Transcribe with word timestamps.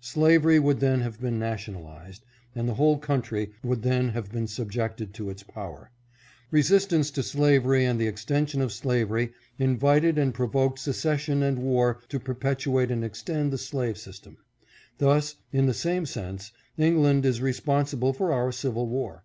Slavery 0.00 0.58
would 0.58 0.80
then 0.80 1.02
have 1.02 1.20
been 1.20 1.38
nationalized, 1.38 2.24
and 2.54 2.66
the 2.66 2.76
whole 2.76 2.96
country 2.96 3.50
would 3.62 3.82
then 3.82 4.08
have 4.08 4.32
been 4.32 4.46
subjected 4.46 5.12
to 5.12 5.28
its 5.28 5.42
power. 5.42 5.90
Resistance 6.50 7.10
to 7.10 7.22
slavery 7.22 7.84
and 7.84 8.00
the 8.00 8.06
extension 8.06 8.62
of 8.62 8.72
slavery 8.72 9.34
invited 9.58 10.16
and 10.16 10.32
provoked 10.32 10.78
secession 10.78 11.42
and 11.42 11.58
war 11.58 12.00
to 12.08 12.18
perpetuate 12.18 12.90
and 12.90 13.04
extend 13.04 13.52
the 13.52 13.58
slave 13.58 13.98
system. 13.98 14.38
Thus, 14.96 15.36
in 15.52 15.66
the 15.66 15.74
same 15.74 16.06
sense, 16.06 16.52
England 16.78 17.26
is 17.26 17.42
responsible 17.42 18.14
for 18.14 18.32
our 18.32 18.48
eivil 18.52 18.86
war. 18.86 19.24